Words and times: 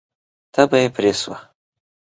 تبه 0.53 0.77
یې 0.81 0.87
پرې 0.95 1.11
شوه. 1.21 1.37